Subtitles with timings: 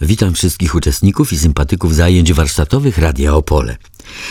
[0.00, 3.76] Witam wszystkich uczestników i sympatyków zajęć warsztatowych Radia Opole.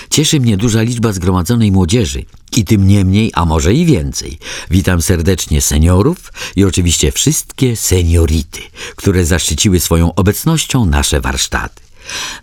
[0.09, 2.25] Cieszy mnie duża liczba zgromadzonej młodzieży
[2.57, 4.39] i tym niemniej, a może i więcej.
[4.71, 8.59] Witam serdecznie seniorów i oczywiście wszystkie seniority,
[8.96, 11.82] które zaszczyciły swoją obecnością nasze warsztaty.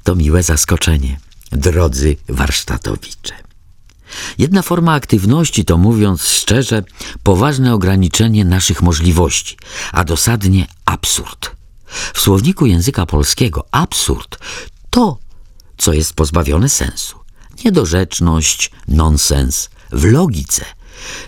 [0.02, 1.20] To miłe zaskoczenie,
[1.52, 3.34] drodzy warsztatowicze.
[4.38, 6.82] Jedna forma aktywności to, mówiąc szczerze,
[7.22, 9.56] poważne ograniczenie naszych możliwości,
[9.92, 11.61] a dosadnie absurd.
[12.14, 14.38] W słowniku języka polskiego absurd
[14.90, 15.18] to,
[15.78, 17.18] co jest pozbawione sensu.
[17.64, 19.70] Niedorzeczność, nonsens.
[19.92, 20.64] W logice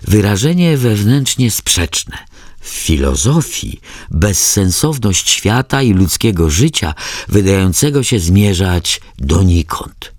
[0.03, 2.17] wyrażenie wewnętrznie sprzeczne.
[2.61, 3.81] W filozofii
[4.11, 6.93] bezsensowność świata i ludzkiego życia
[7.27, 10.13] wydającego się zmierzać donikąd.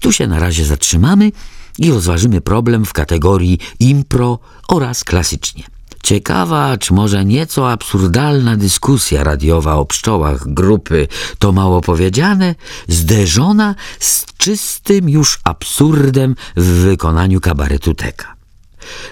[0.00, 1.32] Tu się na razie zatrzymamy
[1.78, 4.38] i rozważymy problem w kategorii impro
[4.68, 5.75] oraz klasycznie.
[6.06, 12.54] Ciekawa, czy może nieco absurdalna dyskusja radiowa o pszczołach grupy To Mało Powiedziane,
[12.88, 18.34] zderzona z czystym już absurdem w wykonaniu kabaretu Teka.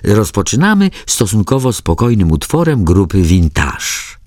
[0.05, 4.19] Rozpoczynamy stosunkowo spokojnym utworem grupy Vintage,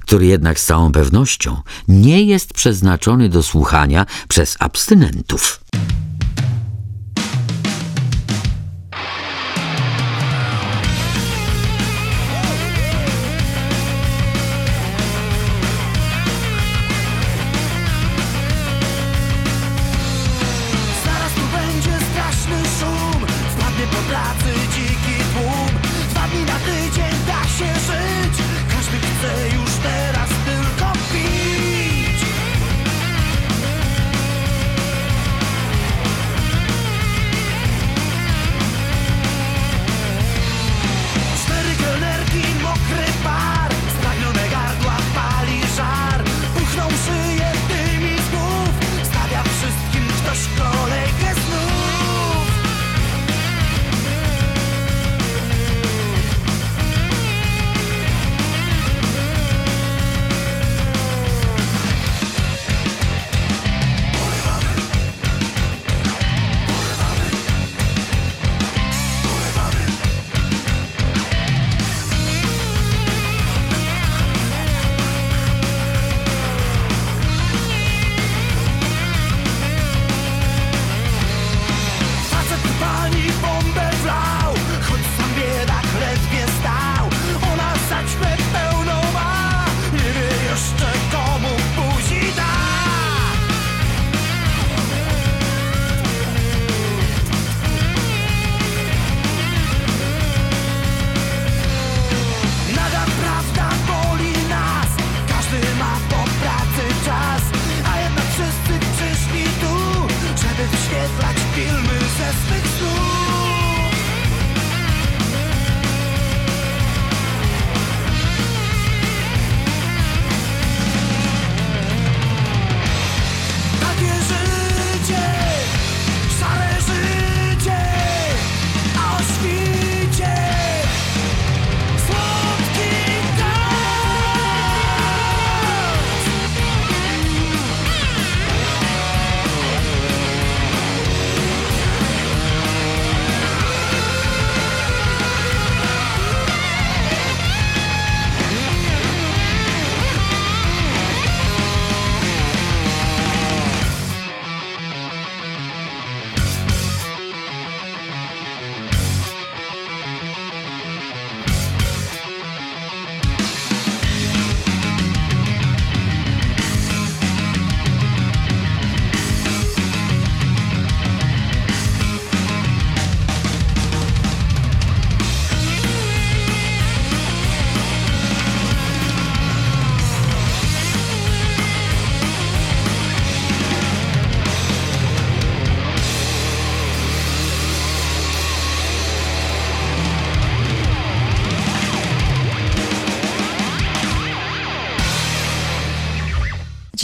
[0.00, 5.60] który jednak z całą pewnością nie jest przeznaczony do słuchania przez abstynentów.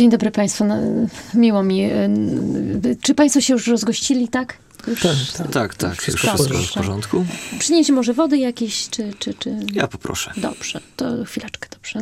[0.01, 0.65] Dzień dobry Państwu.
[0.65, 0.77] No,
[1.35, 1.85] miło mi.
[1.85, 4.57] y, Czy Państwo się już rozgościli, tak?
[4.87, 5.01] Już
[5.53, 6.69] Tak, tak, Wszystko wszystko, wszystko dobrze.
[6.69, 7.25] w porządku.
[7.59, 9.57] Przyniesie może wody jakieś, czy, czy, czy...
[9.73, 10.33] Ja poproszę.
[10.37, 12.01] Dobrze, to chwileczkę, dobrze.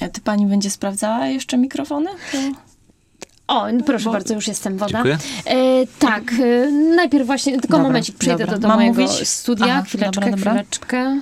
[0.00, 2.10] A ty pani będzie sprawdzała jeszcze mikrofony?
[2.32, 2.38] Bo...
[3.54, 4.92] O, proszę Bo- bardzo, już jestem woda.
[4.92, 5.18] Dziękuję.
[5.46, 8.54] E, tak, e, najpierw właśnie, tylko Dobra, momencik, przejdę dobra.
[8.54, 9.28] do, do Mam mojego mówić?
[9.28, 9.66] studia.
[9.66, 10.52] Aha, chwileczkę, dobra, dobra.
[10.52, 11.20] chwileczkę.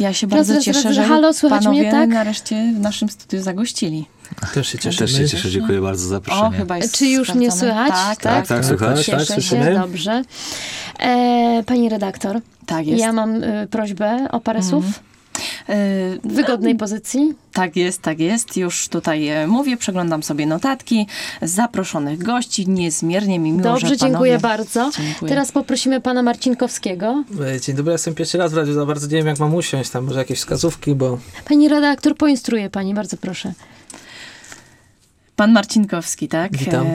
[0.00, 2.08] Ja się Raz, bardzo raz, cieszę, raz, że halo, słychać panowie mnie, tak?
[2.10, 4.04] nareszcie w naszym studiu zagościli.
[4.54, 5.08] Też się cieszymy.
[5.08, 6.56] Też się cieszę, dziękuję bardzo za O, zaproszenie.
[6.56, 7.74] chyba jest Czy już mnie sprawdzone.
[7.86, 8.04] słychać?
[8.06, 8.96] Tak, Tak, tak, słychać.
[8.96, 9.74] tak, Cieszę się, słyszymy.
[9.74, 10.22] dobrze.
[11.00, 13.00] E, pani redaktor, tak jest.
[13.00, 15.09] ja mam y, prośbę o parę słów E, w
[16.24, 17.34] wygodnej pozycji.
[17.52, 18.56] Tak jest, tak jest.
[18.56, 21.06] Już tutaj e, mówię, przeglądam sobie notatki
[21.42, 22.68] zaproszonych gości.
[22.68, 24.90] Niezmiernie mi miło, Dobrze, że dziękuję bardzo.
[24.96, 25.28] Dziękuję.
[25.28, 27.24] Teraz poprosimy pana Marcinkowskiego.
[27.56, 29.54] E, Dzień dobry, ja jestem pierwszy raz w radiu, za bardzo nie wiem jak mam
[29.54, 31.18] usiąść, tam może jakieś wskazówki, bo
[31.48, 33.52] Pani redaktor, poinstruuje pani, bardzo proszę.
[35.36, 36.56] Pan Marcinkowski, tak?
[36.56, 36.86] Witam.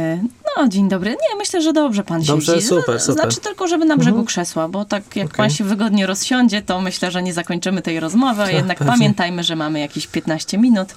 [0.57, 1.09] No, dzień dobry.
[1.11, 2.67] Nie, myślę, że dobrze pan Dobrze, siedzi.
[2.67, 3.15] super, super.
[3.21, 4.25] Znaczy tylko, żeby na brzegu Mhm.
[4.25, 5.37] krzesła, bo tak jak Okej.
[5.37, 8.93] pan się wygodnie rozsiądzie, to myślę, że nie zakończymy tej rozmowy, a Tak, jednak pewnie.
[8.93, 10.87] pamiętajmy, że mamy jakieś 15 minut,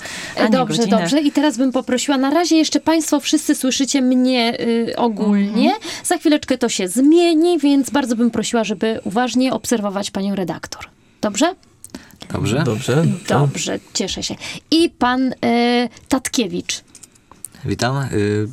[0.40, 0.98] a Dobrze, godzinę.
[1.00, 1.20] dobrze.
[1.20, 5.74] I teraz bym poprosiła, na razie jeszcze Państwo wszyscy słyszycie mnie y, ogólnie.
[5.74, 5.92] Mhm.
[6.04, 10.84] Za chwileczkę to się zmieni, więc bardzo bym prosiła, żeby uważnie obserwować panią redaktor.
[11.20, 11.54] Dobrze?
[12.32, 12.62] Dobrze?
[12.64, 13.04] dobrze.
[13.28, 14.34] Dobrze, cieszę się.
[14.70, 15.34] I pan y,
[16.08, 16.80] Tatkiewicz.
[17.64, 17.96] Witam.
[18.12, 18.48] Y,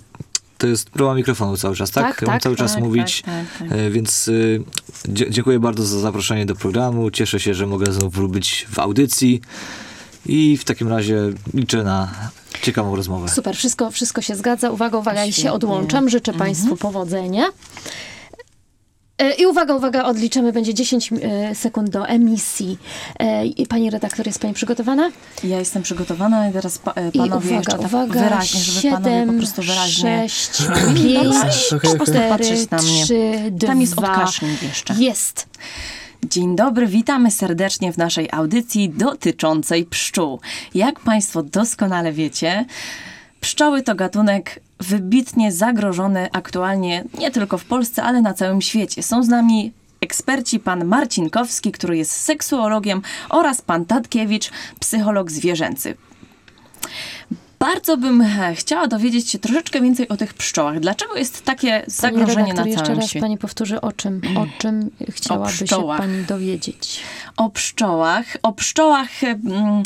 [0.57, 2.16] To jest próba mikrofonu cały czas, tak?
[2.16, 3.78] Tak, Mam tak, cały czas tak, mówić, tak, tak, tak.
[3.78, 4.63] y, więc y,
[5.07, 7.12] dziękuję bardzo za zaproszenie do programu.
[7.12, 9.42] Cieszę się, że mogę znowu być w audycji
[10.25, 11.18] i w takim razie
[11.54, 12.12] liczę na
[12.62, 13.30] ciekawą rozmowę.
[13.30, 14.69] Super, wszystko, wszystko się zgadza.
[14.72, 15.54] Uwaga, uwaga, ja się Świetnie.
[15.54, 16.10] odłączam.
[16.10, 17.44] Życzę Państwu powodzenia.
[19.18, 22.78] E, I uwaga, uwaga, odliczamy, będzie 10 e, sekund do emisji.
[23.20, 25.12] E, Pani redaktor, jest Pani przygotowana?
[25.44, 28.90] Ja jestem przygotowana i teraz pa, e, I panowie uwaga, jeszcze tak uwaga, wyraźnie, żeby
[28.90, 30.30] panowie 7, po prostu wyraźnie...
[30.30, 30.52] 6,
[31.24, 32.08] Dobra, 5, okej, okej.
[32.08, 33.04] 4, Patrzeć na mnie.
[33.04, 34.94] 3, 2, Tam jest odkaszlnik jeszcze.
[34.94, 35.48] Jest.
[36.30, 40.40] Dzień dobry, witamy serdecznie w naszej audycji dotyczącej pszczół.
[40.74, 42.66] Jak Państwo doskonale wiecie,
[43.42, 49.04] pszczoły to gatunek wybitnie zagrożony aktualnie nie tylko w Polsce, ale na całym świecie.
[49.04, 55.98] Są z nami eksperci pan Marcinkowski, który jest seksuologiem oraz pan Tatkiewicz, psycholog zwierzęcy.
[57.66, 60.80] Bardzo bym e, chciała dowiedzieć się troszeczkę więcej o tych pszczołach.
[60.80, 63.22] Dlaczego jest takie Pani zagrożenie redaktor, na jeszcze całym raz świecie?
[63.24, 66.00] Pani powtórzy, o czym, o czym chciałaby się pszczołach.
[66.00, 67.04] Pani dowiedzieć.
[67.38, 68.26] o pszczołach.
[68.44, 69.84] O pszczołach mm,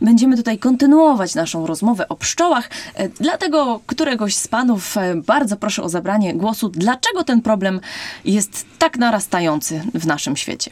[0.00, 2.70] będziemy tutaj kontynuować naszą rozmowę o pszczołach.
[2.94, 6.68] E, Dlatego któregoś z panów e, bardzo proszę o zabranie głosu.
[6.68, 7.80] Dlaczego ten problem
[8.24, 10.70] jest tak narastający w naszym świecie?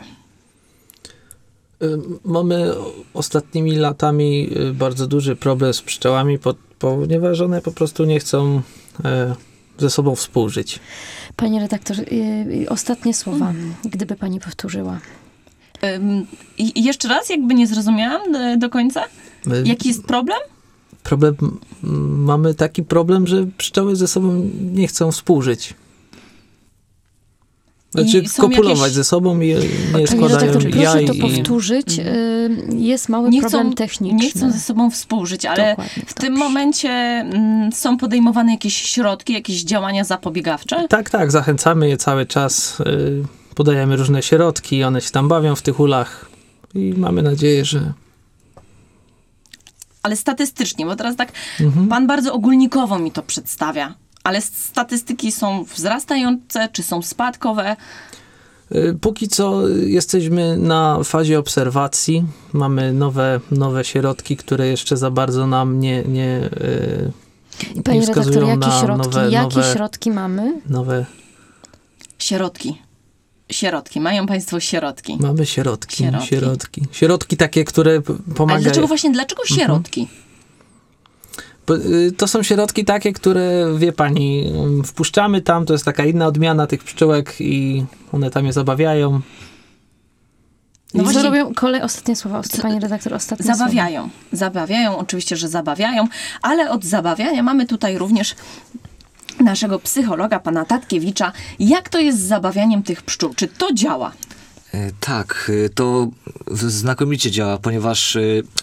[1.83, 2.73] Y, Mamy
[3.15, 8.63] ostatnimi latami y, bardzo duży problem z pszczołami, po- ponieważ one po prostu nie chcą
[9.05, 9.35] e,
[9.79, 10.81] ze sobą współżyć.
[11.37, 12.05] Pani redaktor, y,
[12.63, 13.75] y, ostatnie słowa, Hmm.
[13.85, 15.01] gdyby Pani powtórzyła.
[16.59, 18.23] I jeszcze raz, jakby nie zrozumiałam
[18.59, 19.05] do końca.
[19.65, 20.39] Jaki jest problem?
[21.03, 21.37] Problem,
[22.19, 25.75] mamy taki problem, że pszczoły ze sobą nie chcą współżyć.
[27.95, 29.55] Znaczy I kopulować jakieś- ze sobą i
[29.99, 31.19] nie składają redaktor, proszę jaj to i...
[31.21, 31.99] powtórzyć.
[31.99, 32.35] Y,
[32.77, 34.19] Jest mały Nie problem chcą, techniczny.
[34.19, 36.45] nie chcą ze sobą współżyć, ale Dokładnie, w tym dobrze.
[36.45, 40.89] momencie mm, są podejmowane jakieś środki, jakieś działania zapobiegawcze?
[40.89, 42.81] Tak, tak, zachęcamy je cały czas.
[42.81, 43.23] y,
[43.55, 46.27] Podajemy różne środki, one się tam bawią w tych ulach
[46.75, 47.93] i mamy nadzieję, że
[50.03, 51.89] Ale statystycznie, bo teraz tak Mhm.
[51.89, 53.95] pan bardzo ogólnikowo mi to przedstawia.
[54.25, 57.77] Ale statystyki są wzrastające, czy są spadkowe?
[58.75, 62.25] y, póki co jesteśmy na fazie obserwacji.
[62.53, 66.41] Mamy nowe, nowe środki, które jeszcze za bardzo nam nie, nie,
[67.77, 70.61] y, Pani nie redaktor, jakie na środki, nowe, jakie nowe, środki mamy?
[70.69, 71.07] nowe.
[72.19, 72.83] Środki.
[73.53, 74.01] Środki.
[74.01, 75.17] Mają państwo środki.
[75.21, 76.27] Mamy środki, Środki.
[76.29, 76.83] środki.
[76.93, 78.63] Środki takie, które p- Ale pomagają.
[78.63, 79.83] dlaczego właśnie, dlaczego Mhm.
[81.71, 86.27] Y, To są środki takie, które, wie pani, ym, wpuszczamy tam, to jest taka inna
[86.27, 89.21] odmiana tych pszczółek i one tam je zabawiają.
[90.95, 91.55] No właśnie- Co robią?
[91.55, 93.59] Kolej, ostatnie słowa, pani redaktor, ostatnie słowa.
[93.59, 94.09] Zabawiają.
[94.33, 96.07] Zabawiają, oczywiście, że zabawiają,
[96.43, 98.35] ale od zabawiania mamy tutaj również
[99.41, 101.33] naszego psychologa, pana Tatkiewicza.
[101.59, 103.35] Jak to jest z zabawianiem tych pszczół?
[103.35, 104.13] Czy to działa?
[104.75, 106.09] E, Tak, e, to
[106.53, 108.21] znakomicie działa, ponieważ e,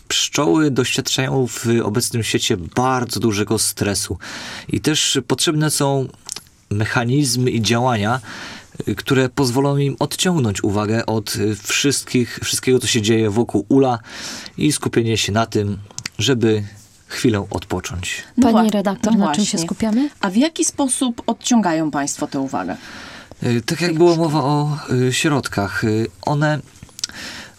[0.07, 4.17] pszczoły doświadczają w obecnym świecie bardzo dużego stresu
[4.69, 6.07] i też potrzebne są
[6.69, 8.19] mechanizmy i działania,
[8.97, 13.99] które pozwolą im odciągnąć uwagę od wszystkich, wszystkiego, co się dzieje wokół ula
[14.57, 15.77] i skupienie się na tym,
[16.19, 16.63] żeby
[17.07, 18.23] chwilę odpocząć.
[18.37, 20.09] No Pani wła- redaktor, no na czym się skupiamy?
[20.21, 22.77] A w jaki sposób odciągają państwo tę uwagę?
[23.43, 26.59] Y, Tak jak było mowa o y, środkach, y, one,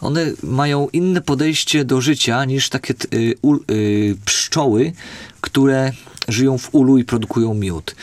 [0.00, 4.92] one mają inne podejście do życia niż takie y, pszczoły,
[5.40, 5.92] które
[6.28, 7.94] żyją w ulu i produkują miód.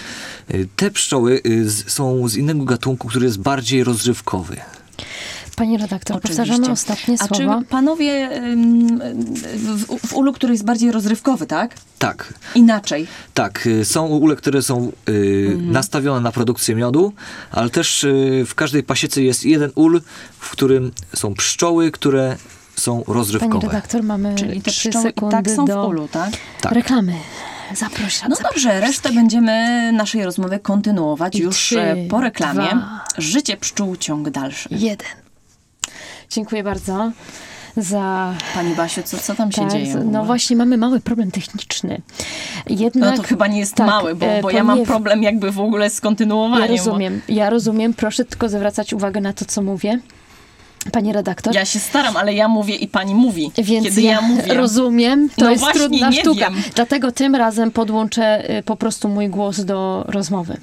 [0.76, 1.42] Te pszczoły
[1.88, 4.58] są z innego gatunku, który jest bardziej rozrywkowy.
[5.60, 6.44] Pani redaktor, Oczywiście.
[6.44, 7.60] powtarzamy ostatnie A słowa.
[7.60, 8.30] czy panowie
[9.56, 11.76] w, w ulu, który jest bardziej rozrywkowy, tak?
[12.00, 13.08] Tak, Inaczej.
[13.34, 17.14] Tak, y, są ule, które są y, nastawione na produkcję miodu,
[17.52, 20.02] ale też y, w każdej pasiece jest jeden ul,
[20.40, 22.36] w którym są pszczoły, które
[22.76, 23.68] są Pani rozrywkowe.
[23.68, 26.30] redaktor, mamy Czyli te 3 pszczoły i tak są do w ulu, tak?
[26.62, 26.72] Tak.
[26.72, 27.14] reklamy.
[27.76, 28.30] Zapraszam.
[28.30, 32.68] No dobrze, resztę będziemy naszej rozmowy kontynuować I już trzy, e, po reklamie.
[32.68, 33.06] dwa.
[33.18, 34.70] Życie pszczół, ciąg dalszy.
[34.72, 35.08] Jeden.
[36.30, 37.12] Dziękuję bardzo
[37.78, 39.96] za Pani Basiu, co, co tam się Tak, dzieje?
[39.96, 42.02] no właśnie mamy mały problem techniczny.
[42.70, 45.52] Jednak, No to chyba nie jest tak, mały, bo, e, bo ja mam problem jakby
[45.52, 46.62] w ogóle z kontynuowaniem.
[46.62, 47.94] Ja bo rozumiem, ja rozumiem.
[47.94, 50.00] Proszę tylko zwracać uwagę na to, co mówię.
[50.92, 51.56] Pani redaktor.
[51.56, 53.52] Ja się staram, ale ja mówię i pani mówi.
[53.58, 54.54] Więc kiedy ja, ja, mówię.
[54.54, 56.40] rozumiem, to No jest właśnie, trudna nie sztuka.
[56.52, 56.62] wiem.
[56.76, 60.58] Dlatego tym razem podłączę y, po prostu mój głos do rozmowy.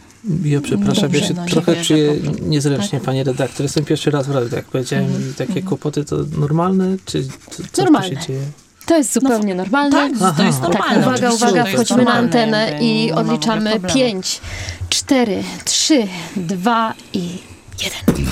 [0.44, 2.44] Ja przepraszam, Dobrze, ja się no trochę czuję prostu.
[2.48, 3.62] niezręcznie, pani redaktor.
[3.64, 7.82] Jestem pierwszy raz w radiu, jak powiedziałem, i takie kłopoty to normalne, czy co, co
[7.84, 8.08] Normalne.
[8.08, 8.40] się dzieje?
[8.86, 10.10] To jest zupełnie normalne.
[10.18, 10.94] Tak, to jest normalne.
[10.94, 13.94] Tak, uwaga, uwaga, wchodzimy na antenę jakby i odliczamy problemu.
[13.94, 14.40] 5,
[14.88, 16.06] 4, 3,
[16.36, 17.28] 2 i
[17.84, 18.26] 1.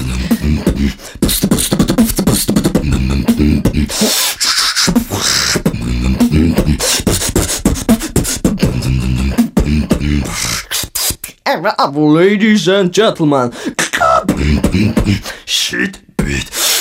[11.65, 13.51] Bravo, ladies and gentlemen.
[15.47, 16.74] Shit bit.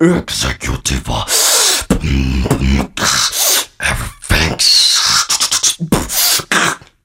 [0.00, 1.08] Executive.
[3.78, 4.68] Everything's.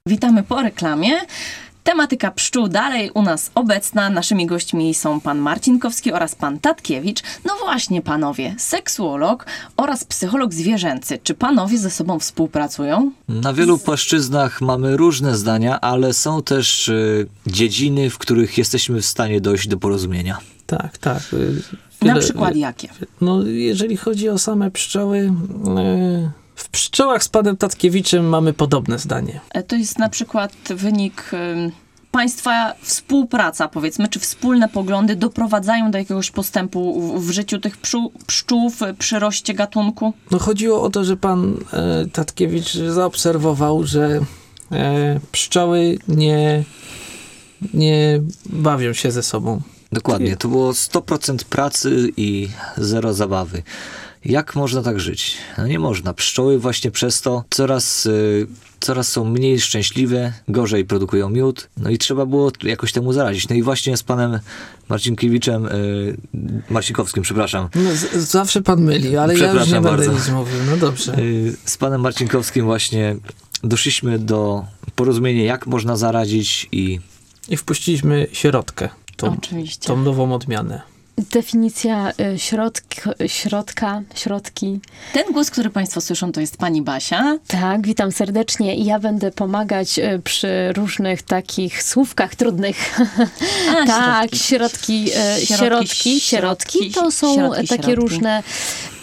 [0.06, 1.22] Witamy po reklamie.
[1.92, 4.10] Tematyka pszczół dalej u nas obecna.
[4.10, 7.22] Naszymi gośćmi są pan Marcinkowski oraz pan Tatkiewicz.
[7.46, 9.46] No właśnie, panowie, seksuolog
[9.78, 11.20] oraz psycholog zwierzęcy.
[11.24, 13.12] Czy panowie ze sobą współpracują?
[13.30, 19.06] Na wielu płaszczyznach mamy różne zdania, ale są też y, dziedziny, w których jesteśmy w
[19.06, 20.38] stanie dojść do porozumienia.
[20.66, 21.22] Tak, tak.
[21.34, 21.62] y,
[22.02, 22.90] Na wiele- przykład jakie?
[23.22, 29.40] No, jeżeli chodzi o same pszczoły, y, w pszczołach z panem Tatkiewiczem mamy podobne zdanie.
[29.52, 31.32] E, To jest na przykład wynik
[32.12, 38.12] państwa współpraca, powiedzmy, czy wspólne poglądy doprowadzają do jakiegoś postępu w, w życiu tych pszczół,
[38.28, 40.14] pszczół w przyroście gatunku?
[40.32, 44.20] No chodziło o to, że pan e, Tatkiewicz zaobserwował, że
[44.72, 46.64] e, pszczoły nie,
[47.74, 49.62] nie bawią się ze sobą.
[49.92, 53.64] Dokładnie, to było 100% pracy i zero zabawy.
[54.28, 55.38] Jak można tak żyć?
[55.58, 56.14] No nie można.
[56.14, 58.48] Pszczoły właśnie przez to coraz, y,
[58.80, 63.50] coraz są mniej szczęśliwe, gorzej produkują miód, no i trzeba było jakoś temu zaradzić.
[63.50, 64.40] No i właśnie z panem
[64.90, 66.18] Marcinkiewiczem, y,
[66.70, 70.14] Marcinkowskim, przepraszam, No, z, zawsze pan myli, ale ja już nie Przepraszam będę bardzo.
[70.14, 70.56] nic mówił.
[70.70, 71.20] No dobrze.
[71.20, 73.16] y, z panem Marcinkowskim właśnie
[73.64, 74.66] doszliśmy do
[74.96, 77.00] porozumienia, jak można zaradzić i
[77.50, 79.88] I wpuściliśmy środkę, tą, Oczywiście.
[79.88, 80.82] tą nową odmianę.
[81.18, 82.84] Definicja y, środk,
[83.28, 84.80] środka, środki.
[85.14, 87.38] Ten głos, który państwo słyszą, to jest pani Basia.
[87.48, 93.00] Tak, witam serdecznie ja będę pomagać y, przy różnych takich słówkach trudnych.
[93.70, 94.40] A, tak, środki.
[94.40, 95.06] środki,
[95.42, 98.44] y, Środki, środki, środki, środki, to są środki, takie różne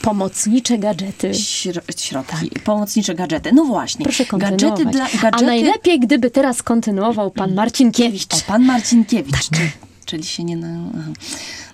[0.02, 1.30] pomocnicze gadżety.
[1.30, 3.50] Śro- środki, pomocnicze gadżety.
[3.52, 4.04] No właśnie.
[4.04, 4.92] Proszę gadżety kontynuować.
[4.94, 5.46] dla A gadżety.
[5.46, 8.34] najlepiej, gdyby teraz kontynuował pan Marcinkiewicz.
[8.34, 9.50] O, pan Marcinkiewicz.
[9.50, 9.70] Czy,
[10.04, 10.68] czyli się nie na.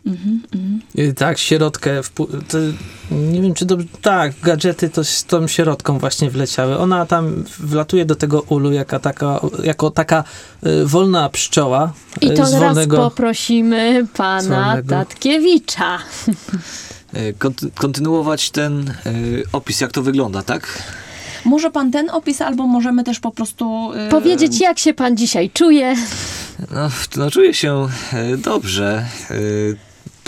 [0.07, 0.17] Aha.
[0.99, 2.01] Y, Tak, środkę.
[2.01, 2.59] Wpu- to,
[3.15, 3.87] nie wiem, czy dobrze.
[4.03, 6.79] Tak, gadżety to z tą środką właśnie wleciały.
[6.79, 10.25] Ona tam wlatuje do tego ulu jaka taka, jako taka
[10.67, 11.93] y, wolna pszczoła.
[12.21, 12.97] I y, to z teraz wolnego.
[12.97, 15.99] poprosimy pana Tatkiewicza.
[17.39, 20.83] konty- kontynuować ten y, opis, jak to wygląda, tak?
[21.45, 23.93] Może pan ten opis, albo możemy też po prostu...
[24.07, 25.95] y, Powiedzieć, jak się pan dzisiaj czuje.
[26.71, 29.07] No, no czuję się e, dobrze.
[29.31, 29.35] E,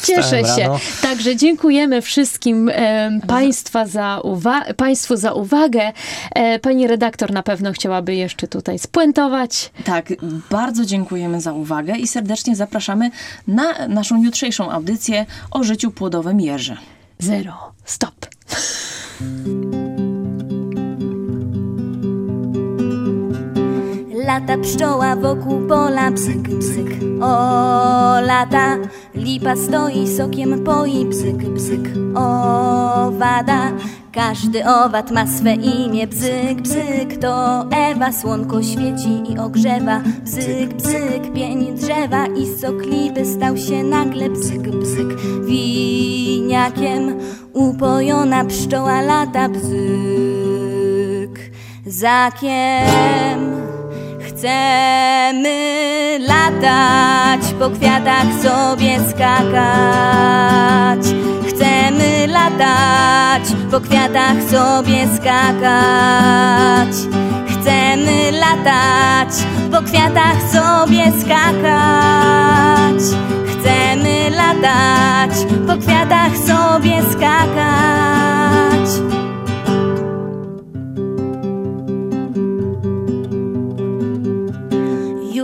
[0.07, 0.63] Cieszę się.
[0.63, 0.81] rano.
[1.03, 5.93] Także dziękujemy wszystkim e, państwa za uwa- Państwu za uwagę.
[6.35, 9.71] E, pani redaktor na pewno chciałaby jeszcze tutaj spuentować.
[9.85, 10.13] Tak,
[10.51, 13.11] bardzo dziękujemy za uwagę i serdecznie zapraszamy
[13.47, 16.77] na naszą jutrzejszą audycję o życiu płodowym jeży.
[17.19, 17.73] Zero.
[17.85, 18.27] Stop.
[24.27, 26.87] Lata pszczoła wokół pola, bzyk, bzyk,
[27.21, 28.77] o lata
[29.15, 33.73] Lipa stoi, sokiem poi, bzyk, bzyk, owada
[34.13, 37.17] Każdy owad ma swe imię, bzyk, bzyk.
[37.21, 38.13] To Ewa.
[38.13, 40.01] Słonko świeci i ogrzewa.
[40.25, 45.21] Bzyk, bzyk, pień drzewa i sok lipy Stał się nagle bzyk, bzyk.
[45.45, 47.19] Winiakiem
[47.53, 49.73] upojona pszczoła lata, bzyk.
[51.87, 53.52] Zakiem
[54.33, 60.99] Chcemy latać, po kwiatach sobie skakać.
[61.49, 66.89] Chcemy latać, po kwiatach sobie skakać.
[67.49, 69.29] Chcemy latać,
[69.73, 73.03] po kwiatach sobie skakać.
[73.47, 75.31] Chcemy latać,
[75.67, 78.12] po kwiatach sobie skakać.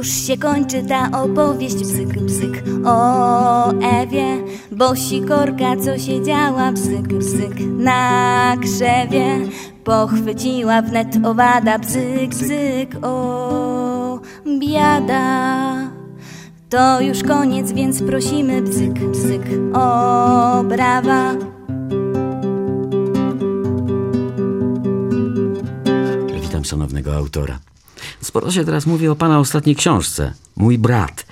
[0.08, 7.60] Już się kończy ta opowieść, bzyk, bzyk o Ewie, bo sikorka, co siedziała, bzyk, bzyk
[7.60, 9.38] na krzewie,
[9.84, 14.20] pochwyciła wnet owada, bzyk, bzyk o
[14.60, 15.74] biada.
[16.68, 19.42] To już koniec, więc prosimy, bzyk, bzyk
[19.74, 21.32] o brawa.
[26.42, 27.58] Witam szanownego autora.
[28.20, 30.32] Sporo się teraz mówi o pana ostatniej książce.
[30.56, 31.26] Mój brat.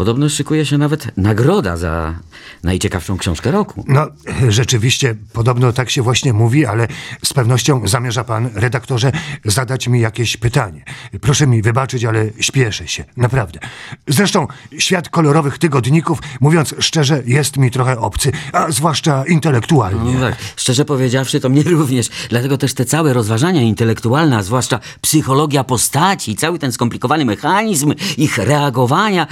[0.00, 2.14] Podobno szykuje się nawet nagroda za
[2.62, 3.84] najciekawszą książkę roku.
[3.88, 4.06] No,
[4.48, 6.88] rzeczywiście, podobno tak się właśnie mówi, ale
[7.24, 9.12] z pewnością zamierza pan, redaktorze,
[9.44, 10.84] zadać mi jakieś pytanie.
[11.20, 13.60] Proszę mi wybaczyć, ale śpieszę się, naprawdę.
[14.08, 14.46] Zresztą
[14.78, 20.14] świat kolorowych tygodników, mówiąc szczerze, jest mi trochę obcy, a zwłaszcza intelektualnie.
[20.14, 22.08] No tak, szczerze powiedziawszy, to mnie również.
[22.28, 28.38] Dlatego też te całe rozważania intelektualne, a zwłaszcza psychologia postaci, cały ten skomplikowany mechanizm ich
[28.38, 29.26] reagowania,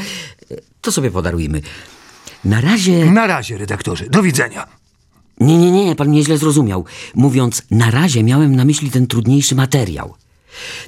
[0.81, 1.61] to sobie podarujmy.
[2.45, 3.11] Na razie.
[3.11, 4.67] Na razie, redaktorze, do widzenia.
[5.41, 6.85] Nie, nie, nie, pan mnie źle zrozumiał.
[7.15, 10.15] Mówiąc na razie, miałem na myśli ten trudniejszy materiał.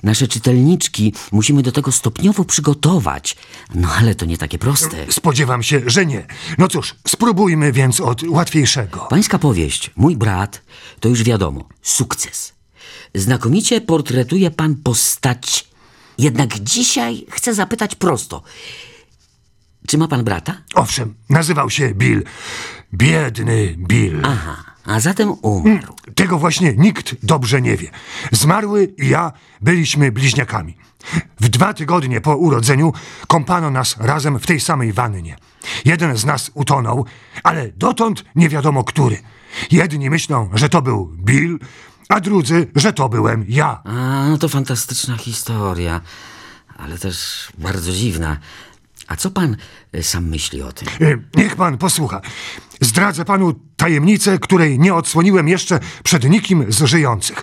[0.02, 3.36] Nasze czytelniczki musimy do tego stopniowo przygotować.
[3.74, 5.12] No ale to nie takie proste.
[5.12, 6.26] Spodziewam się, że nie.
[6.58, 9.06] No cóż, spróbujmy więc od łatwiejszego.
[9.10, 10.62] Pańska powieść, mój brat,
[11.00, 12.52] to już wiadomo, sukces.
[13.14, 15.66] Znakomicie portretuje pan postać.
[16.18, 18.42] Jednak dzisiaj chcę zapytać prosto.
[19.90, 20.54] Czy ma pan brata?
[20.74, 22.24] Owszem, nazywał się Bill.
[22.94, 24.22] Biedny Bill.
[24.24, 25.94] Aha, a zatem umarł.
[26.14, 27.90] Tego właśnie nikt dobrze nie wie.
[28.32, 30.76] Zmarły i ja byliśmy bliźniakami.
[31.40, 32.92] W dwa tygodnie po urodzeniu
[33.26, 35.36] kąpano nas razem w tej samej wannie.
[35.84, 37.06] Jeden z nas utonął,
[37.42, 39.18] ale dotąd nie wiadomo który.
[39.70, 41.58] Jedni myślą, że to był Bill,
[42.08, 43.82] a drudzy, że to byłem ja.
[43.84, 46.00] A, no to fantastyczna historia,
[46.76, 48.36] ale też bardzo dziwna.
[49.10, 49.56] A co pan
[49.94, 50.88] y, sam myśli o tym?
[51.00, 52.20] Y, Niech pan posłucha.
[52.80, 57.42] Zdradzę panu tajemnicę, której nie odsłoniłem jeszcze przed nikim z żyjących.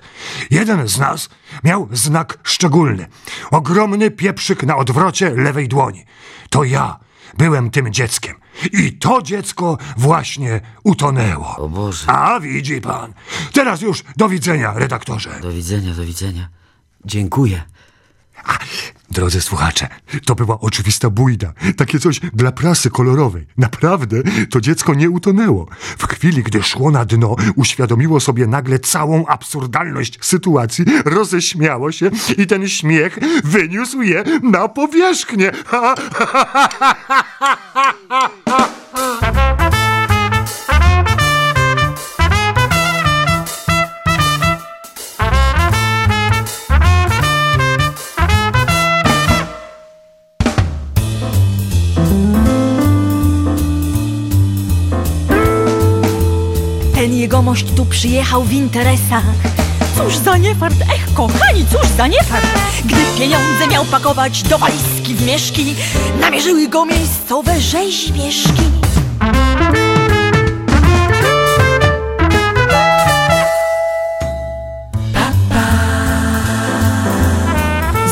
[0.49, 1.29] Jeden z nas
[1.63, 3.07] miał znak szczególny.
[3.51, 6.05] Ogromny pieprzyk na odwrocie lewej dłoni.
[6.49, 6.99] To ja
[7.37, 8.35] byłem tym dzieckiem.
[8.73, 11.55] I to dziecko właśnie utonęło.
[11.57, 12.09] O Boże.
[12.09, 13.13] A widzi pan.
[13.53, 15.39] Teraz już do widzenia, redaktorze.
[15.41, 16.49] Do widzenia, do widzenia.
[17.05, 17.63] Dziękuję.
[19.11, 19.87] Drodzy słuchacze,
[20.25, 21.53] to była oczywista bójda.
[21.77, 23.47] Takie coś dla prasy kolorowej.
[23.57, 24.17] Naprawdę,
[24.51, 25.67] to dziecko nie utonęło.
[25.97, 32.47] W chwili, gdy szło na dno, uświadomiło sobie nagle całą absurdalność sytuacji, roześmiało się i
[32.47, 35.51] ten śmiech wyniósł je na powierzchnię.
[35.65, 35.95] Ha,
[37.77, 37.96] Ten
[58.27, 59.23] tu przyjechał w interesach.
[59.97, 62.45] Cóż za niefart, ech kochani, cóż za niefart!
[62.85, 65.75] Gdy pieniądze miał pakować do walizki w mieszki,
[66.21, 68.66] namierzyły go miejscowe rzeźbieszki.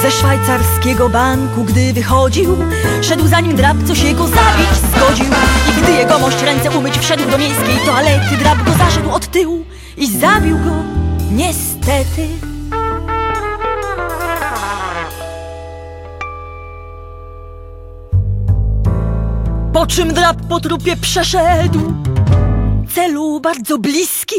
[0.06, 2.58] Ze szwajcarskiego banku, gdy wychodził.
[3.02, 5.26] Szedł za nim drab, co się go zabić zgodził.
[5.70, 8.38] I gdy jegomość ręce umyć wszedł do miejskiej toalety.
[8.38, 9.66] Drab go zaszedł od tyłu
[9.98, 10.72] i zabił go,
[11.32, 12.28] niestety.
[19.74, 21.94] Po czym drab po trupie przeszedł.
[22.96, 24.36] Celu bardzo bliski.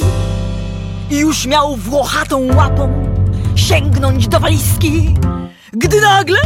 [1.11, 3.15] I już miał włochatą łapą
[3.57, 5.15] Sięgnąć do walizki
[5.77, 6.39] Gdy nagle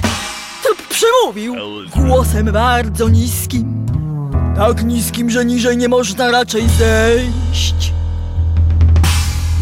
[0.89, 1.57] przemówił
[1.97, 3.87] Głosem bardzo niskim
[4.57, 7.93] Tak niskim, że niżej nie można raczej zejść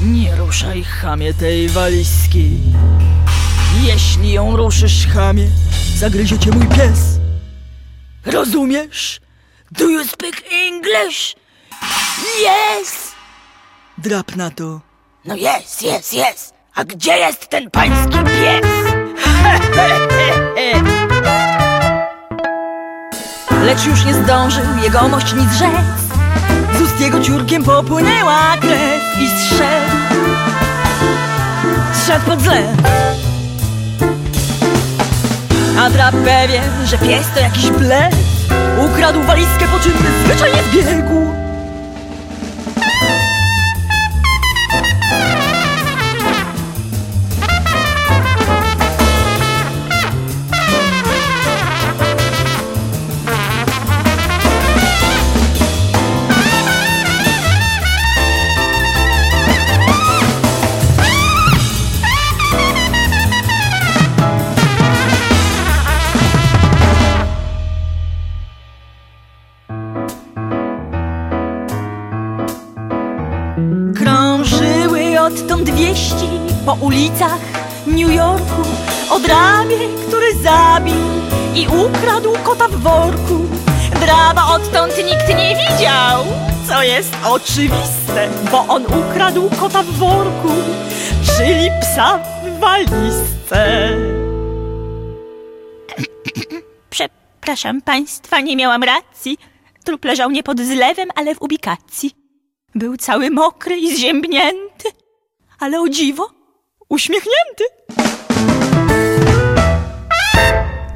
[0.04, 2.50] Nie ruszaj, chamie, tej walizki
[3.82, 5.46] Jeśli ją ruszysz, chamie
[5.96, 7.00] Zagryzie cię mój pies
[8.26, 9.20] Rozumiesz?
[9.72, 11.36] Do you speak English?
[12.40, 13.12] Yes!
[13.98, 14.80] Drap na to.
[15.24, 16.54] No jest, jest, jest.
[16.74, 18.97] A gdzie jest ten pański pies?
[23.66, 25.70] Lecz już nie zdążył jegomość nic rzec.
[26.78, 29.92] Z ust jego ciurkiem popłynęła krew i zszedł.
[31.92, 32.66] Zszedł pod zlew.
[35.80, 38.14] A drap pewien, że pies to jakiś blef
[38.84, 39.92] Ukradł walizkę, po czym
[40.24, 41.37] zwyczajnie zbiegł
[76.68, 77.40] po ulicach
[77.86, 78.62] New Yorku
[79.10, 79.78] O dramie,
[80.08, 80.94] który zabił
[81.54, 83.38] i ukradł kota w worku
[84.00, 86.24] Drama odtąd nikt nie widział
[86.68, 90.48] Co jest oczywiste, bo on ukradł kota w worku
[91.26, 93.88] Czyli psa w walizce
[96.90, 99.38] Przepraszam państwa, nie miałam racji.
[99.84, 102.10] Trup leżał nie pod zlewem, ale w ubikacji.
[102.74, 104.88] Był cały mokry i zziębnięty,
[105.58, 106.37] ale o dziwo
[106.88, 107.64] uśmiechnięty.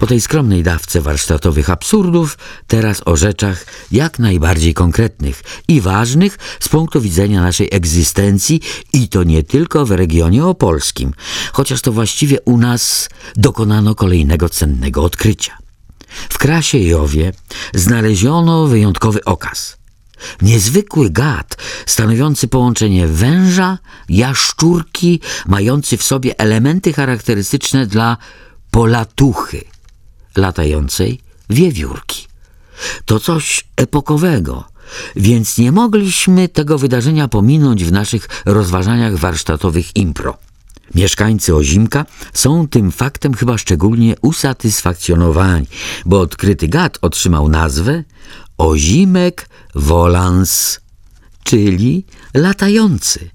[0.00, 6.68] Po tej skromnej dawce warsztatowych absurdów, teraz o rzeczach jak najbardziej konkretnych i ważnych z
[6.68, 8.60] punktu widzenia naszej egzystencji
[8.92, 11.14] i to nie tylko w regionie opolskim,
[11.52, 15.58] chociaż to właściwie u nas dokonano kolejnego cennego odkrycia.
[16.28, 17.32] W Krasie Jowie
[17.74, 19.81] znaleziono wyjątkowy okaz.
[20.42, 21.56] Niezwykły gad,
[21.86, 28.16] stanowiący połączenie węża, jaszczurki, mający w sobie elementy charakterystyczne dla
[28.70, 29.64] polatuchy,
[30.36, 32.26] latającej wiewiórki.
[33.04, 34.64] To coś epokowego,
[35.16, 40.38] więc nie mogliśmy tego wydarzenia pominąć w naszych rozważaniach warsztatowych impro.
[40.94, 45.66] Mieszkańcy Ozimka są tym faktem chyba szczególnie usatysfakcjonowani,
[46.06, 48.04] bo odkryty gad otrzymał nazwę
[48.62, 50.80] Ozimek volans,
[51.44, 53.30] czyli latający.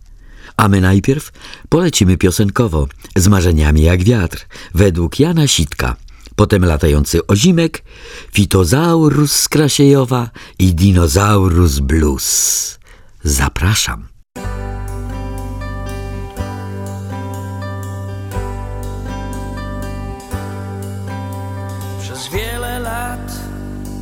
[0.57, 1.31] A my najpierw
[1.69, 5.95] polecimy piosenkowo z marzeniami jak wiatr, według Jana Sitka.
[6.35, 7.83] Potem latający ozimek,
[8.31, 12.79] fitozaurus Krasiejowa i dinozaurus blues.
[13.23, 14.07] Zapraszam.
[22.01, 23.39] Przez wiele lat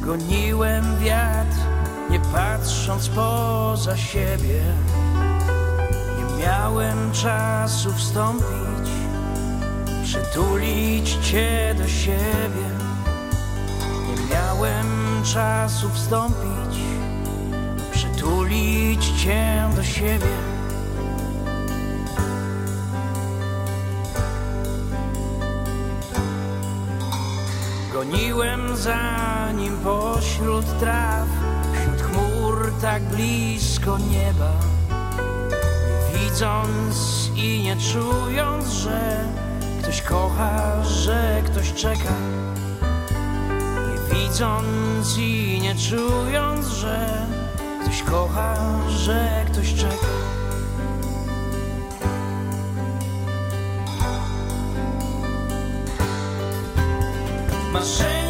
[0.01, 0.74] goniłem
[2.35, 4.61] patrząc poza siebie.
[6.17, 8.89] Nie miałem czasu wstąpić,
[10.03, 12.69] przytulić cię do siebie.
[14.07, 14.87] Nie miałem
[15.33, 16.79] czasu wstąpić,
[17.91, 20.35] przytulić cię do siebie.
[27.93, 31.27] Goniłem za nim pośród traw,
[32.81, 34.51] tak blisko nieba.
[35.87, 39.25] Nie widząc i nie czując, że
[39.81, 42.13] ktoś kocha, że ktoś czeka.
[43.87, 47.27] Nie widząc i nie czując, że
[47.81, 48.55] ktoś kocha,
[48.89, 50.07] że ktoś czeka.
[57.73, 58.24] Marzenia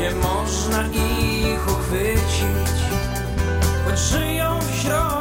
[0.00, 2.76] nie można ich uchwycić,
[3.84, 5.19] choć żyją w środku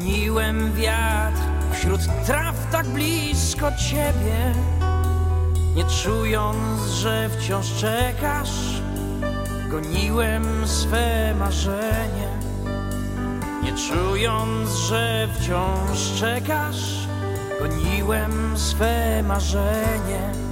[0.00, 1.40] goniłem wiatr
[1.72, 4.54] wśród traw tak blisko ciebie,
[5.76, 8.80] nie czując, że wciąż czekasz.
[9.70, 12.28] Goniłem swe marzenie,
[13.62, 17.08] nie czując, że wciąż czekasz.
[17.60, 20.49] Goniłem swe marzenie.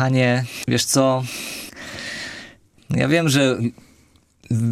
[0.00, 1.24] Kochanie, wiesz co?
[2.90, 3.58] Ja wiem, że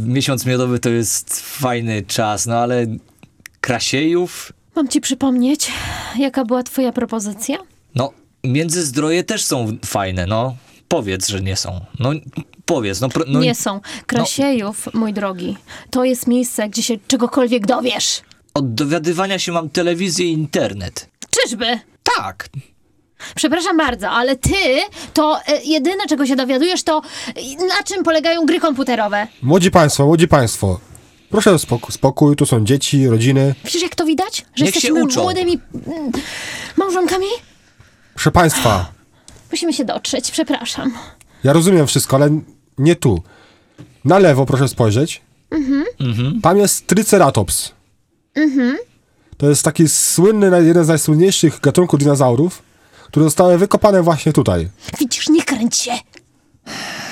[0.06, 2.86] miesiąc miodowy to jest fajny czas, no ale
[3.60, 5.72] Krasiejów, Mam ci przypomnieć,
[6.18, 7.58] jaka była twoja propozycja?
[7.94, 8.12] no
[8.44, 10.56] Międzyzdroje też są fajne, no.
[10.88, 11.80] Powiedz, że nie są.
[11.98, 12.10] No
[12.64, 13.08] powiedz, no.
[13.26, 13.80] no Nie są.
[14.06, 15.56] Krasiejów, mój drogi,
[15.90, 18.22] to jest miejsce, gdzie się czegokolwiek dowiesz.
[18.54, 21.08] Od dowiadywania się mam telewizję i internet.
[21.30, 21.78] Czyżby?
[22.16, 22.48] Tak.
[23.34, 24.54] Przepraszam bardzo, ale ty
[25.14, 27.02] to e, jedyne, czego się dowiadujesz, to
[27.36, 29.26] e, na czym polegają gry komputerowe.
[29.42, 30.80] Młodzi państwo, młodzi państwo.
[31.30, 33.54] Proszę o spokój, spokój, tu są dzieci, rodziny.
[33.64, 34.46] Widzisz, jak to widać?
[34.54, 35.20] Że Niech się jesteśmy uczą.
[35.22, 36.12] młodymi mm,
[36.76, 37.26] małżonkami?
[38.14, 38.92] Proszę państwa,
[39.52, 40.92] Musimy się dotrzeć, przepraszam.
[41.44, 42.40] ja rozumiem wszystko, ale
[42.78, 43.22] nie tu.
[44.04, 45.22] Na lewo proszę spojrzeć.
[46.00, 46.40] Mhm.
[46.42, 47.70] Tam jest Triceratops.
[48.34, 48.76] Mhm.
[49.36, 52.62] To jest taki słynny, naj- jeden z najsłynniejszych gatunków dinozaurów,
[53.08, 54.68] które zostały wykopane właśnie tutaj.
[54.98, 55.92] Widzisz, nie kręć się.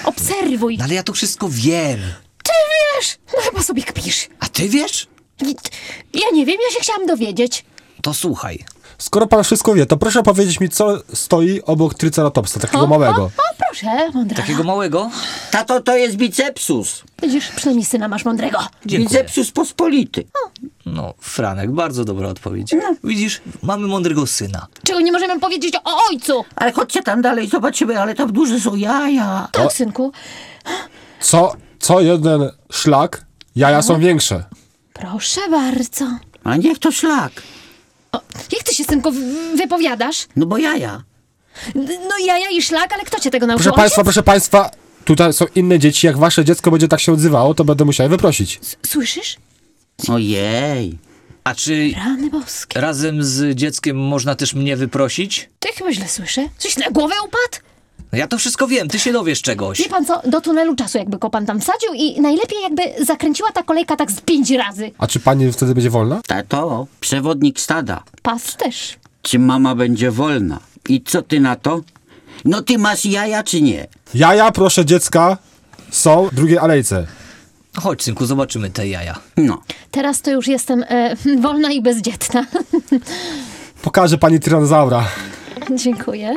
[0.04, 0.78] Obserwuj.
[0.78, 2.00] No ale ja to wszystko wiem.
[2.42, 2.52] Ty
[2.96, 3.18] wiesz!
[3.36, 4.28] No chyba sobie kpisz.
[4.40, 5.06] A ty wiesz?
[6.14, 7.64] Ja nie wiem, ja się chciałam dowiedzieć.
[8.02, 8.64] To słuchaj.
[8.98, 13.22] Skoro pan wszystko wie, to proszę powiedzieć mi, co stoi obok Triceratopsa, takiego O, małego.
[13.22, 14.36] O, o proszę, mądra.
[14.36, 15.10] Takiego małego?
[15.50, 17.02] Tato, to jest bicepsus.
[17.22, 18.58] Widzisz, przynajmniej syna masz mądrego.
[18.86, 19.08] Dziękuję.
[19.20, 20.24] Bicepsus pospolity.
[20.86, 22.74] No, Franek, bardzo dobra odpowiedź.
[23.04, 24.66] Widzisz, mamy mądrego syna.
[24.82, 26.44] Czego nie możemy powiedzieć o ojcu?
[26.56, 29.48] Ale chodźcie tam dalej, zobaczymy, ale tam duże są jaja.
[29.52, 30.12] Tak, synku.
[31.20, 33.24] Co, co jeden szlak,
[33.56, 34.44] jaja są większe.
[34.92, 36.04] Proszę bardzo.
[36.44, 37.32] A niech to szlak.
[38.16, 38.20] O,
[38.52, 40.26] jak ty się, synku, w- wypowiadasz?
[40.36, 41.02] No bo jaja.
[41.74, 43.64] No jaja i szlak, ale kto cię tego nauczył?
[43.64, 44.70] Proszę państwa, proszę państwa,
[45.04, 46.06] tutaj są inne dzieci.
[46.06, 48.60] Jak wasze dziecko będzie tak się odzywało, to będę musiał je wyprosić.
[48.86, 49.36] Słyszysz?
[50.08, 50.98] Ojej.
[51.44, 52.80] A czy Rany boskie.
[52.80, 55.48] razem z dzieckiem można też mnie wyprosić?
[55.60, 56.48] Ty chyba źle słyszę.
[56.58, 57.65] Coś na głowę upadł?
[58.12, 59.78] No Ja to wszystko wiem, ty się dowiesz czegoś.
[59.78, 63.52] Wie pan co, do tunelu czasu jakby go pan tam wsadził i najlepiej jakby zakręciła
[63.52, 64.90] ta kolejka tak z pięć razy.
[64.98, 66.20] A czy pani wtedy będzie wolna?
[66.26, 68.02] Tato, przewodnik stada.
[68.22, 68.96] Pas też.
[69.22, 70.60] Czy mama będzie wolna?
[70.88, 71.80] I co ty na to?
[72.44, 73.86] No ty masz jaja czy nie?
[74.14, 75.38] Jaja, proszę dziecka,
[75.90, 77.06] są w drugiej alejce.
[77.76, 79.18] Chodź, synku, zobaczymy te jaja.
[79.36, 79.62] No.
[79.90, 82.46] Teraz to już jestem e, wolna i bezdzietna.
[83.82, 85.04] Pokażę pani tyranozaura.
[85.74, 86.34] Dziękuję.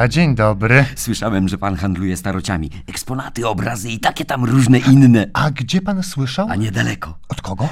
[0.00, 0.84] A, dzień dobry.
[0.96, 2.70] Słyszałem, że pan handluje starociami.
[2.86, 5.26] Eksponaty, obrazy i takie tam różne inne.
[5.32, 6.46] A gdzie pan słyszał?
[6.50, 7.09] A niedaleko.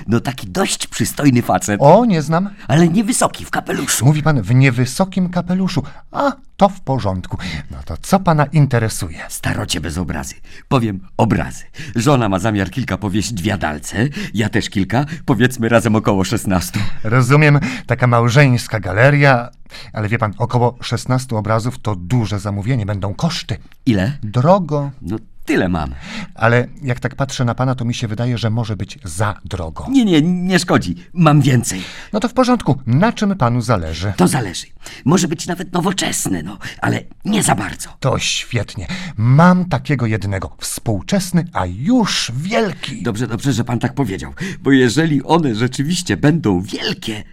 [0.08, 1.80] No taki dość przystojny facet.
[1.82, 2.50] O, nie znam.
[2.68, 4.06] Ale niewysoki, w kapeluszu.
[4.06, 5.82] Mówi pan w niewysokim kapeluszu.
[6.12, 7.36] A, to w porządku.
[7.70, 9.18] No to co pana interesuje?
[9.28, 10.34] Starocie bez obrazy.
[10.68, 11.64] Powiem obrazy.
[11.96, 16.80] Żona ma zamiar kilka powieść w jadalce, ja też kilka, powiedzmy razem około 16.
[17.04, 19.50] Rozumiem, taka małżeńska galeria,
[19.92, 23.56] ale wie pan, około 16 obrazów to duże zamówienie, będą koszty.
[23.86, 24.18] Ile?
[24.22, 24.90] Drogo.
[25.02, 25.16] No
[25.48, 25.94] tyle mam.
[26.34, 29.86] Ale jak tak patrzę na pana, to mi się wydaje, że może być za drogo.
[29.90, 30.94] Nie, nie, nie szkodzi.
[31.12, 31.82] Mam więcej.
[32.12, 32.78] No to w porządku.
[32.86, 34.12] Na czym panu zależy?
[34.16, 34.66] To zależy.
[35.04, 37.88] Może być nawet nowoczesne, no, ale nie za bardzo.
[38.00, 38.86] To świetnie.
[39.16, 40.56] Mam takiego jednego.
[40.58, 43.02] Współczesny, a już wielki.
[43.02, 47.24] Dobrze, dobrze, że pan tak powiedział, bo jeżeli one rzeczywiście będą wielkie,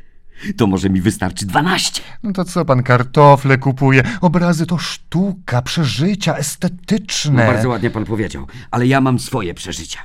[0.57, 2.01] to może mi wystarczy 12.
[2.23, 4.03] No to co pan kartofle kupuje?
[4.21, 7.45] Obrazy to sztuka, przeżycia estetyczne.
[7.45, 9.99] No bardzo ładnie pan powiedział, ale ja mam swoje przeżycia.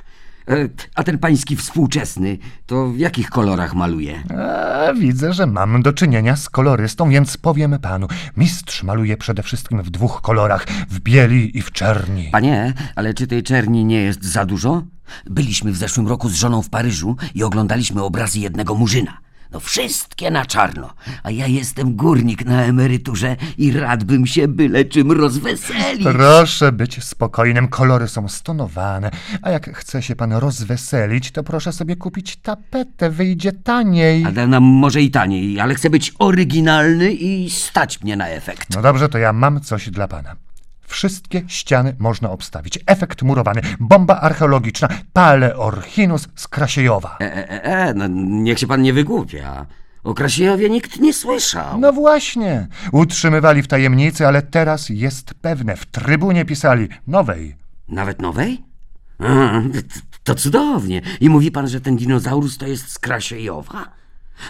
[0.47, 4.23] E, A ten pański współczesny, to w jakich kolorach maluje?
[4.89, 8.07] A, widzę, że mam do czynienia z kolorystą, więc powiem panu.
[8.37, 12.29] Mistrz maluje przede wszystkim w dwóch kolorach, w bieli i w czerni.
[12.31, 14.83] Panie, ale czy tej czerni nie jest za dużo?
[15.25, 19.17] Byliśmy w zeszłym roku z żoną w Paryżu i oglądaliśmy obrazy jednego murzyna.
[19.51, 20.93] No wszystkie na czarno,
[21.23, 26.03] a ja jestem górnik na emeryturze i rad bym się byle czym rozweselić.
[26.03, 31.95] Proszę być spokojnym, kolory są stonowane, a jak chce się pan rozweselić, to proszę sobie
[31.95, 34.25] kupić tapetę, wyjdzie taniej.
[34.25, 38.75] Ale nam może i taniej, ale chcę być oryginalny i stać mnie na efekt.
[38.75, 40.35] No dobrze, to ja mam coś dla pana.
[40.91, 42.79] Wszystkie ściany można obstawić.
[42.85, 47.17] Efekt murowany, bomba archeologiczna, paleorchinus z Krasiejowa.
[47.21, 48.07] E, e, e, no
[48.41, 49.65] niech się pan nie wygłupia.
[50.03, 51.79] O Krasiejowie nikt nie słyszał.
[51.79, 52.67] No właśnie.
[52.91, 55.75] Utrzymywali w tajemnicy, ale teraz jest pewne.
[55.75, 57.55] W trybunie pisali nowej.
[57.87, 58.63] Nawet nowej?
[59.19, 61.01] A, to- to cudownie.
[61.21, 63.85] I mówi pan, że ten dinozaurus to jest z Krasiejowa?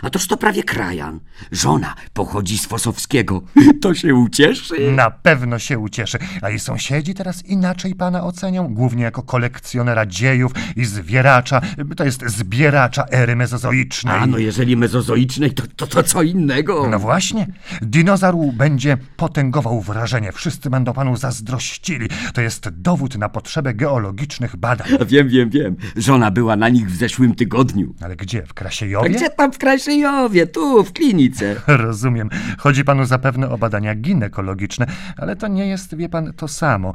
[0.02, 1.20] A toż to prawie krajan.
[1.52, 3.42] Żona pochodzi z Fosowskiego.
[3.82, 4.92] To się ucieszy.
[4.92, 6.18] Na pewno się ucieszy.
[6.42, 11.62] A i sąsiedzi teraz inaczej pana ocenią, głównie jako kolekcjonera dziejów i zwieracza,
[11.98, 14.16] to jest zbieracza ery mezozoicznej.
[14.20, 16.88] A no jeżeli mezozoicznej, to, to, to co innego.
[16.89, 17.48] No właśnie.
[17.82, 20.32] Dinozaur będzie potęgował wrażenie.
[20.32, 22.08] Wszyscy będą panu zazdrościli.
[22.34, 24.88] To jest dowód na potrzebę geologicznych badań.
[25.08, 25.76] Wiem, wiem, wiem.
[25.96, 27.96] Żona była na nich w zeszłym tygodniu.
[28.02, 28.42] Ale gdzie?
[28.46, 29.10] W A Krasiejowie?
[29.10, 29.81] gdzie tam w Krasiejowie?
[29.82, 31.56] Kraszejowie, tu, w klinice.
[31.86, 32.30] Rozumiem.
[32.58, 34.86] Chodzi panu zapewne o badania ginekologiczne,
[35.18, 36.94] ale to nie jest, wie pan, to samo.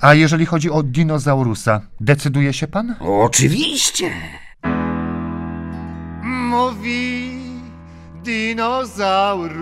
[0.00, 2.96] A jeżeli chodzi o dinozaurusa, decyduje się pan?
[3.00, 4.10] Oczywiście.
[6.22, 7.30] Mówi
[8.24, 9.60] dinozaurus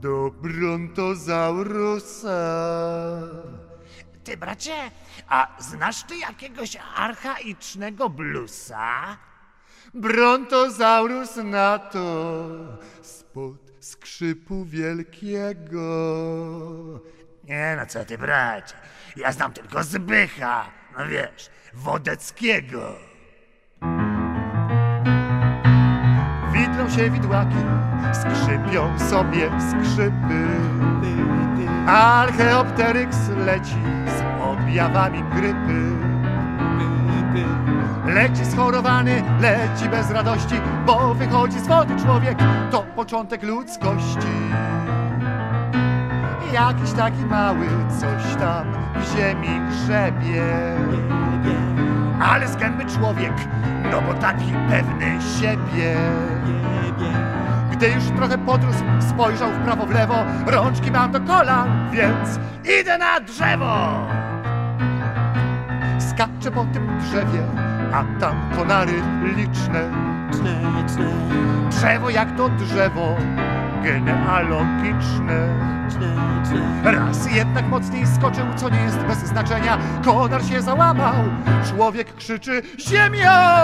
[0.00, 2.38] do brontozaurusa.
[4.24, 4.74] Ty, bracie,
[5.28, 9.16] a znasz ty jakiegoś archaicznego bluesa?
[9.94, 12.44] Brontozaurus na to
[13.02, 15.80] spod skrzypu wielkiego.
[17.44, 18.74] Nie no, co ty, bracie.
[19.16, 20.66] Ja znam tylko Zbycha,
[20.98, 22.92] no wiesz, Wodeckiego.
[26.52, 27.56] Widlą się widłaki,
[28.12, 30.46] skrzypią sobie skrzypy.
[31.86, 36.14] Archeopteryks leci z objawami grypy.
[38.06, 40.54] Leci schorowany, leci bez radości,
[40.86, 42.38] bo wychodzi z wody człowiek,
[42.70, 44.34] to początek ludzkości.
[46.52, 47.66] Jakiś taki mały
[48.00, 48.64] coś tam
[48.96, 50.42] w ziemi grzebie.
[52.22, 53.32] Ale z gęby człowiek,
[53.92, 55.96] no bo taki pewny siebie.
[57.72, 60.14] Gdy już trochę podrósł, spojrzał w prawo, w lewo,
[60.46, 62.38] rączki mam do kolan, więc
[62.80, 64.06] idę na drzewo.
[65.98, 67.42] Skacze po tym drzewie,
[67.94, 69.02] a tam konary
[69.36, 69.90] liczne.
[71.70, 73.16] Drzewo jak to drzewo,
[73.82, 75.64] genealogiczne.
[76.84, 79.78] Raz jednak mocniej skoczył, co nie jest bez znaczenia.
[80.04, 81.14] Konar się załamał,
[81.68, 83.56] człowiek krzyczy Ziemia!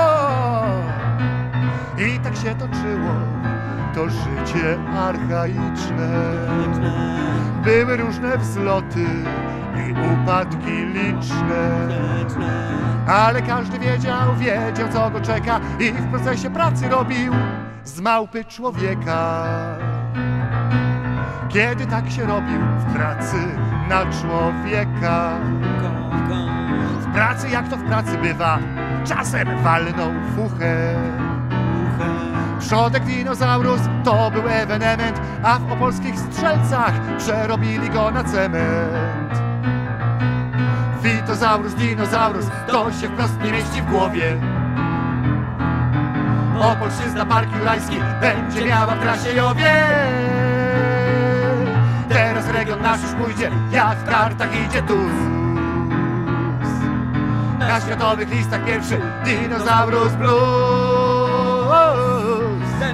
[1.98, 3.14] I tak się toczyło
[3.94, 6.08] to życie archaiczne.
[7.64, 9.06] Były różne wzloty
[9.88, 11.88] i upadki liczne.
[13.10, 17.32] Ale każdy wiedział, wiedział co go czeka i w procesie pracy robił
[17.84, 19.44] z małpy człowieka.
[21.48, 23.36] Kiedy tak się robił w pracy
[23.88, 25.30] na człowieka.
[27.00, 28.58] W pracy jak to w pracy bywa,
[29.04, 30.94] czasem walnął fuchę.
[32.60, 38.99] Przodek dinozaurus to był ewenement, a w opolskich strzelcach przerobili go na cement.
[41.02, 44.36] Fitozaurus, dinozaurus, to się wprost nie mieści w głowie.
[46.60, 49.70] Opolszczyzna Park Jurajski będzie miała w Krasiejowie.
[52.08, 54.96] Teraz region nasz już pójdzie, jak w kartach idzie tu.
[57.58, 60.79] Na światowych listach pierwszy Dinozaurus Blues.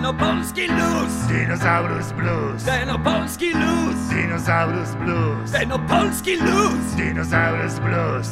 [0.06, 2.64] Ten opolski luz, Dinozaurus Blues.
[2.64, 5.50] ten opolski luz, Dinozaurus Blues.
[5.52, 6.94] ten opolski luz.
[6.96, 8.28] Dinozaurus Blues.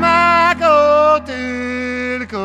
[0.00, 2.38] Ma go tylko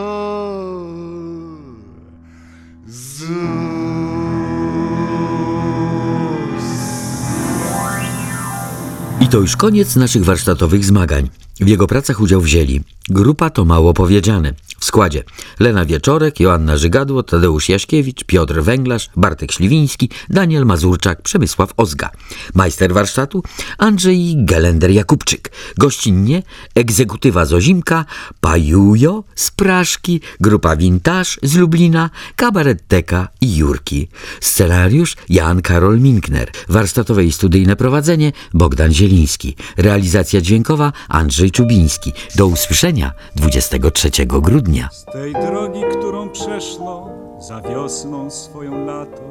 [9.22, 11.30] I to już koniec naszych warsztatowych zmagań.
[11.60, 14.54] W jego pracach udział wzięli grupa to mało powiedziane.
[14.84, 15.24] W składzie
[15.60, 22.10] Lena Wieczorek, Joanna Żygadło, Tadeusz Jaśkiewicz, Piotr Węglarz, Bartek Śliwiński, Daniel Mazurczak, Przemysław Ozga.
[22.54, 23.44] Majster warsztatu
[23.78, 25.52] Andrzej Gelender-Jakubczyk.
[25.78, 26.44] Gościnnie
[26.76, 28.06] egzekutywa Zozimka,
[28.42, 34.08] Pajujo z Praszki, grupa Vintage z Lublina, Kabaret Teka i Jurki.
[34.42, 36.52] Scenariusz Jan Karol Minkner.
[36.70, 39.56] Warsztatowe i studyjne prowadzenie Bogdan Zieliński.
[39.78, 42.14] Realizacja dźwiękowa Andrzej Czubiński.
[42.36, 44.73] Do usłyszenia 23 grudnia.
[44.92, 47.10] Z tej drogi, którą przeszło
[47.40, 49.22] za wiosną swoją lato,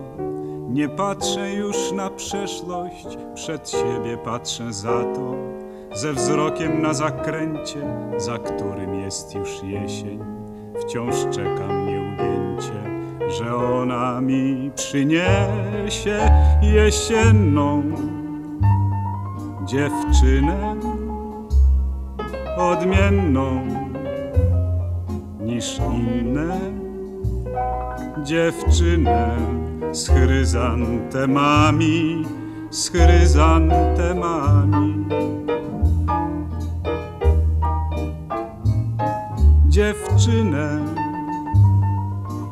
[0.69, 5.35] nie patrzę już na przeszłość, przed siebie patrzę za to,
[5.95, 10.25] ze wzrokiem na zakręcie, za którym jest już jesień.
[10.81, 12.83] Wciąż czekam nieugięcie,
[13.39, 16.31] że ona mi przyniesie
[16.63, 17.83] jesienną
[19.67, 20.77] dziewczynę
[22.59, 23.82] odmienną
[25.45, 26.59] niż inne
[28.25, 29.37] dziewczynę
[29.93, 32.25] z chryzantemami,
[32.71, 35.07] z chryzantemami.
[39.69, 40.79] Dziewczynę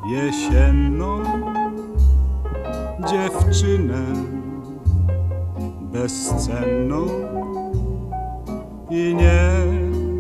[0.07, 1.23] jesienną,
[3.11, 4.05] dziewczynę
[5.93, 7.07] bezcenną
[8.91, 9.15] i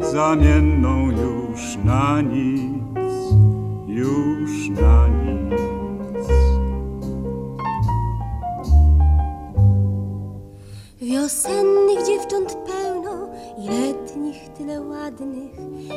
[0.00, 1.39] niezamienną już
[1.84, 3.32] na nic,
[3.86, 5.61] już na nic.
[11.01, 13.28] Wiosennych dziewcząt pełno
[13.59, 15.51] i letnich tyle ładnych.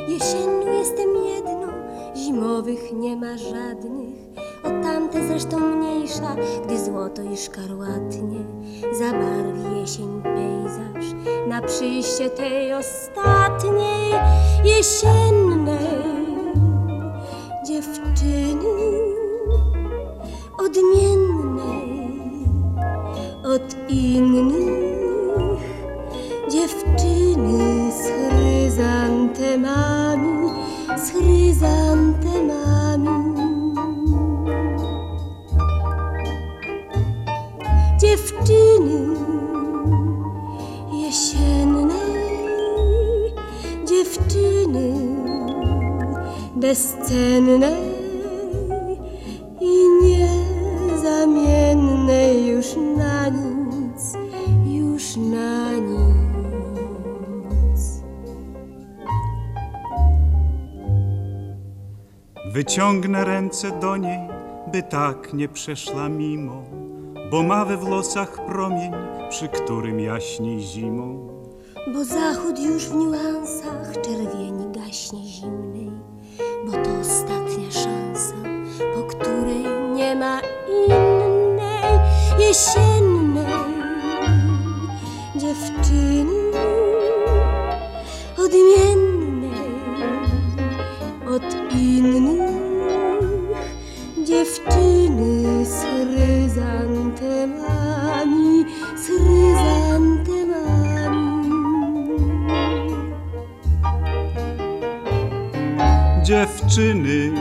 [0.08, 1.66] Jesienną jestem jedną,
[2.16, 4.43] zimowych nie ma żadnych.
[4.94, 8.38] Tamte zresztą mniejsza, gdy złoto i szkarłatnie
[8.98, 11.14] zabarwi jesień pejzaż.
[11.48, 14.12] Na przyjście tej ostatniej
[14.64, 15.78] jesiennej
[17.66, 18.74] dziewczyny
[20.58, 22.04] odmiennej
[23.44, 24.63] od innych
[46.74, 47.94] bezcennej
[49.60, 49.74] i
[50.90, 52.66] niezamiennej już
[52.96, 54.12] na nic,
[54.66, 56.02] już na nic.
[62.52, 64.28] Wyciągnę ręce do niej,
[64.72, 66.62] by tak nie przeszła mimo,
[67.30, 68.92] bo ma we włosach promień,
[69.30, 71.28] przy którym jaśni zimą.
[71.94, 74.43] Bo zachód już w niuansach czerwieni
[82.54, 83.74] jesiennej
[85.36, 86.50] dziewczyny
[88.38, 89.50] odmiennej
[91.28, 91.42] od
[91.74, 92.54] innych
[94.24, 98.64] dziewczyny z chryzantemami,
[98.96, 101.50] z chryzantemami.
[106.22, 107.32] Dziewczyny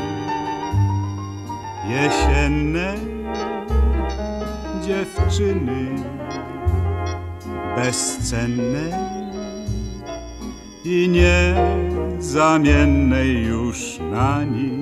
[5.33, 5.95] dziewczyny
[7.75, 9.09] bezcenne
[10.85, 14.72] i niezamiennej już na nic.